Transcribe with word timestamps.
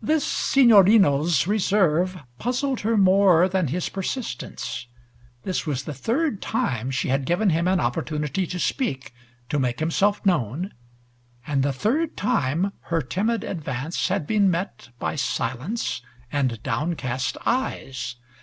This 0.00 0.26
Signorino's 0.26 1.46
reserve 1.46 2.22
puzzled 2.38 2.80
her 2.80 2.96
more 2.96 3.50
than 3.50 3.66
his 3.68 3.90
persistence. 3.90 4.86
This 5.42 5.66
was 5.66 5.82
the 5.82 5.92
third 5.92 6.40
time 6.40 6.90
she 6.90 7.08
had 7.10 7.26
given 7.26 7.50
him 7.50 7.68
an 7.68 7.78
opportunity 7.78 8.46
to 8.46 8.58
speak, 8.58 9.12
to 9.50 9.58
make 9.58 9.78
himself 9.78 10.24
known, 10.24 10.72
and 11.46 11.62
the 11.62 11.70
third 11.70 12.16
time 12.16 12.72
her 12.84 13.02
timid 13.02 13.44
advance 13.44 14.08
had 14.08 14.26
been 14.26 14.50
met 14.50 14.88
by 14.98 15.16
silence 15.16 16.00
and 16.32 16.62
down 16.62 16.94
cast 16.94 17.36
eyes. 17.44 18.16